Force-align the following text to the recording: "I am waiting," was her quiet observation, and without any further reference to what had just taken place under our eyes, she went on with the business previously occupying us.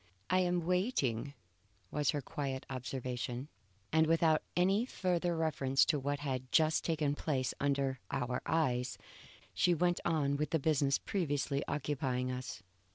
"I 0.31 0.39
am 0.39 0.65
waiting," 0.65 1.35
was 1.91 2.09
her 2.09 2.21
quiet 2.21 2.65
observation, 2.71 3.49
and 3.93 4.07
without 4.07 4.41
any 4.57 4.83
further 4.83 5.37
reference 5.37 5.85
to 5.85 5.99
what 5.99 6.21
had 6.21 6.51
just 6.51 6.83
taken 6.83 7.13
place 7.13 7.53
under 7.59 7.99
our 8.09 8.41
eyes, 8.47 8.97
she 9.53 9.75
went 9.75 9.99
on 10.03 10.37
with 10.37 10.49
the 10.49 10.57
business 10.59 10.97
previously 10.97 11.63
occupying 11.67 12.31
us. 12.31 12.63